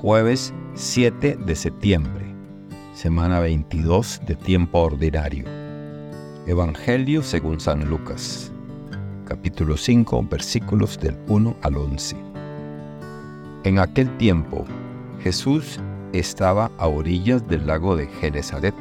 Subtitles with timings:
[0.00, 2.24] Jueves 7 de septiembre,
[2.94, 5.44] semana 22 de tiempo ordinario.
[6.46, 8.52] Evangelio según San Lucas,
[9.24, 12.16] capítulo 5, versículos del 1 al 11.
[13.64, 14.64] En aquel tiempo,
[15.20, 15.80] Jesús
[16.12, 18.76] estaba a orillas del lago de Genezaret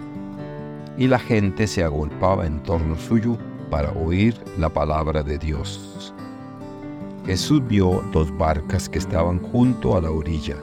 [1.00, 3.40] y la gente se agolpaba en torno suyo
[3.72, 6.14] para oír la palabra de Dios.
[7.26, 10.56] Jesús vio dos barcas que estaban junto a la orilla.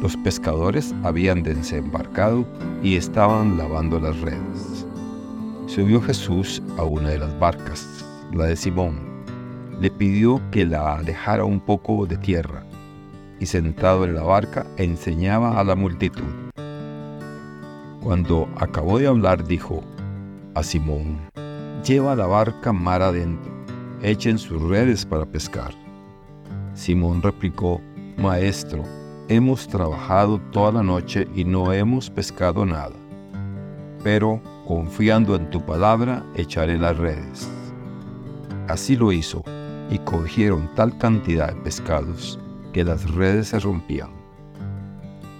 [0.00, 2.46] Los pescadores habían desembarcado
[2.84, 4.86] y estaban lavando las redes.
[5.66, 9.00] Subió Jesús a una de las barcas, la de Simón.
[9.80, 12.64] Le pidió que la alejara un poco de tierra
[13.40, 16.32] y sentado en la barca enseñaba a la multitud.
[18.00, 19.82] Cuando acabó de hablar dijo
[20.54, 21.18] a Simón,
[21.84, 23.52] lleva la barca mar adentro,
[24.02, 25.72] echen sus redes para pescar.
[26.74, 27.80] Simón replicó,
[28.16, 28.84] Maestro,
[29.28, 32.94] hemos trabajado toda la noche y no hemos pescado nada,
[34.02, 37.48] pero confiando en tu palabra echaré las redes.
[38.68, 39.44] Así lo hizo,
[39.90, 42.38] y cogieron tal cantidad de pescados
[42.72, 44.10] que las redes se rompían.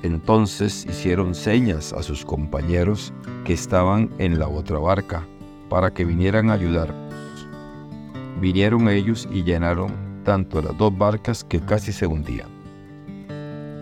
[0.02, 3.12] Entonces hicieron señas a sus compañeros
[3.44, 5.26] que estaban en la otra barca
[5.68, 7.12] para que vinieran a ayudarnos.
[8.40, 9.92] Vinieron ellos y llenaron
[10.24, 12.57] tanto las dos barcas que casi se hundían.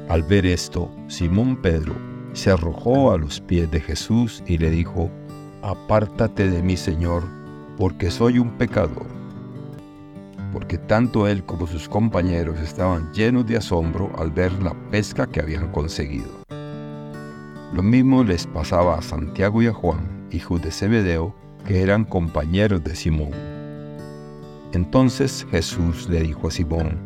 [0.09, 1.95] Al ver esto, Simón Pedro
[2.33, 5.11] se arrojó a los pies de Jesús y le dijo,
[5.62, 7.25] Apártate de mí, Señor,
[7.77, 9.17] porque soy un pecador
[10.57, 15.41] porque tanto él como sus compañeros estaban llenos de asombro al ver la pesca que
[15.41, 16.31] habían conseguido.
[17.75, 21.34] Lo mismo les pasaba a Santiago y a Juan, hijos de Zebedeo,
[21.67, 23.33] que eran compañeros de Simón.
[24.73, 26.99] Entonces Jesús le dijo a Simón,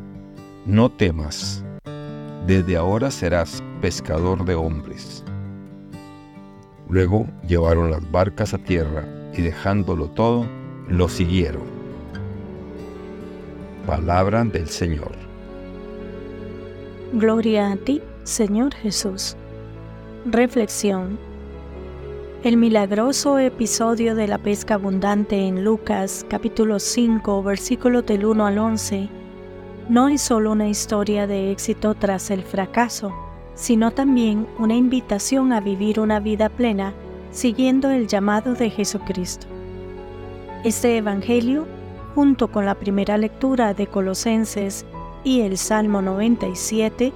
[0.64, 1.64] No temas,
[2.50, 5.22] desde ahora serás pescador de hombres.
[6.88, 10.48] Luego llevaron las barcas a tierra y dejándolo todo,
[10.88, 11.62] lo siguieron.
[13.86, 15.12] Palabra del Señor.
[17.12, 19.36] Gloria a ti, Señor Jesús.
[20.24, 21.20] Reflexión.
[22.42, 28.58] El milagroso episodio de la pesca abundante en Lucas capítulo 5 versículos del 1 al
[28.58, 29.19] 11
[29.90, 33.12] no es solo una historia de éxito tras el fracaso,
[33.54, 36.94] sino también una invitación a vivir una vida plena
[37.30, 39.46] siguiendo el llamado de Jesucristo.
[40.64, 41.66] Este Evangelio
[42.14, 44.84] junto con la primera lectura de Colosenses
[45.24, 47.12] y el Salmo 97,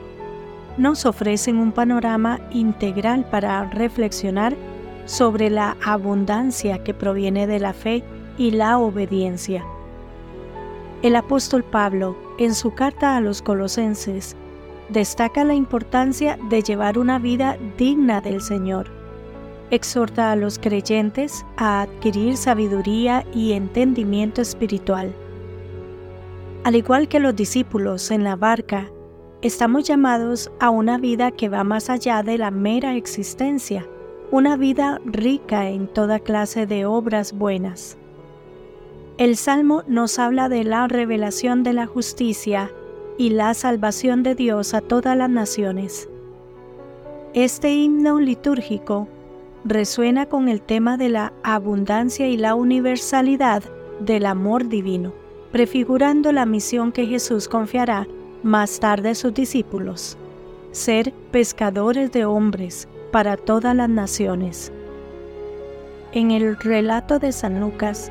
[0.77, 4.57] nos ofrecen un panorama integral para reflexionar
[5.07, 8.03] sobre la abundancia que proviene de la fe
[8.39, 9.65] y la obediencia.
[11.03, 14.37] El apóstol Pablo, en su carta a los colosenses,
[14.89, 19.05] destaca la importancia de llevar una vida digna del Señor
[19.71, 25.15] exhorta a los creyentes a adquirir sabiduría y entendimiento espiritual.
[26.65, 28.91] Al igual que los discípulos en la barca,
[29.43, 33.87] estamos llamados a una vida que va más allá de la mera existencia,
[34.31, 37.99] una vida rica en toda clase de obras buenas.
[39.17, 42.73] El Salmo nos habla de la revelación de la justicia
[43.17, 46.09] y la salvación de Dios a todas las naciones.
[47.33, 49.07] Este himno litúrgico
[49.65, 53.63] resuena con el tema de la abundancia y la universalidad
[54.01, 55.13] del amor divino,
[55.53, 58.09] prefigurando la misión que Jesús confiará
[58.43, 60.19] más tarde a sus discípulos,
[60.73, 64.73] ser pescadores de hombres para todas las naciones.
[66.11, 68.11] En el relato de San Lucas,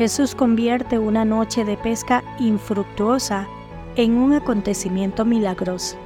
[0.00, 3.46] Jesús convierte una noche de pesca infructuosa
[3.96, 5.98] en un acontecimiento milagroso.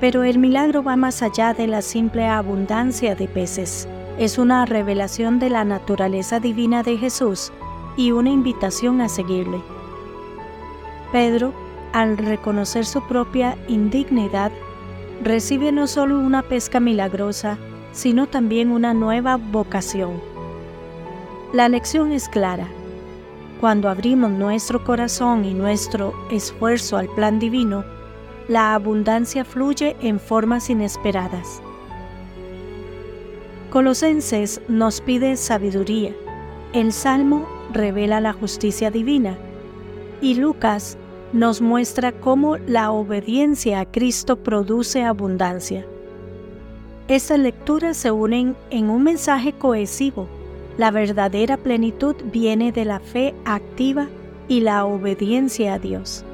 [0.00, 3.86] Pero el milagro va más allá de la simple abundancia de peces.
[4.18, 7.52] Es una revelación de la naturaleza divina de Jesús
[7.96, 9.60] y una invitación a seguirle.
[11.12, 11.54] Pedro,
[11.92, 14.50] al reconocer su propia indignidad,
[15.22, 17.56] recibe no solo una pesca milagrosa,
[17.92, 20.37] sino también una nueva vocación.
[21.52, 22.68] La lección es clara.
[23.58, 27.86] Cuando abrimos nuestro corazón y nuestro esfuerzo al plan divino,
[28.48, 31.62] la abundancia fluye en formas inesperadas.
[33.70, 36.14] Colosenses nos pide sabiduría,
[36.74, 39.38] el Salmo revela la justicia divina
[40.20, 40.98] y Lucas
[41.32, 45.86] nos muestra cómo la obediencia a Cristo produce abundancia.
[47.08, 50.28] Estas lecturas se unen en un mensaje cohesivo.
[50.78, 54.08] La verdadera plenitud viene de la fe activa
[54.46, 56.24] y la obediencia a Dios.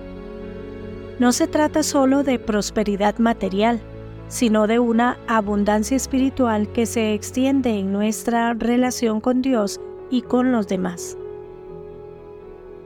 [1.19, 3.81] No se trata solo de prosperidad material,
[4.29, 9.81] sino de una abundancia espiritual que se extiende en nuestra relación con Dios
[10.11, 11.17] y con los demás.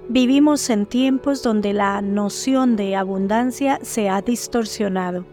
[0.08, 5.24] Vivimos en tiempos donde la noción de abundancia se ha distorsionado.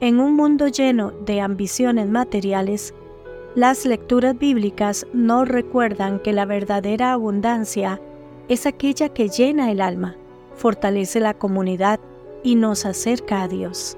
[0.00, 2.94] En un mundo lleno de ambiciones materiales,
[3.54, 8.00] las lecturas bíblicas nos recuerdan que la verdadera abundancia
[8.48, 10.16] es aquella que llena el alma,
[10.56, 11.98] fortalece la comunidad
[12.42, 13.96] y nos acerca a Dios.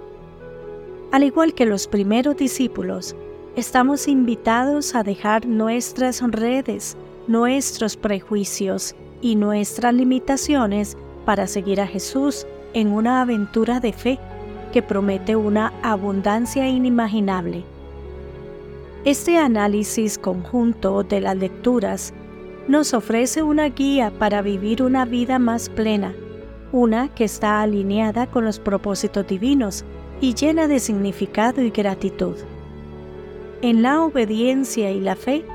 [1.13, 3.17] Al igual que los primeros discípulos,
[3.57, 12.47] estamos invitados a dejar nuestras redes, nuestros prejuicios y nuestras limitaciones para seguir a Jesús
[12.73, 14.19] en una aventura de fe
[14.73, 17.65] que promete una abundancia inimaginable.
[19.07, 22.13] Este análisis conjunto de las lecturas
[22.69, 26.13] nos ofrece una guía para vivir una vida más plena,
[26.71, 29.87] una que está alineada con los propósitos divinos
[30.21, 32.37] y llena de significado y gratitud.
[33.63, 35.47] En la obediencia y la fe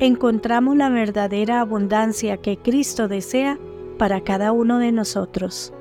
[0.00, 3.60] encontramos la verdadera abundancia que Cristo desea
[3.96, 5.72] para cada uno de nosotros.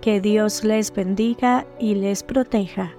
[0.00, 2.97] Que Dios les bendiga y les proteja.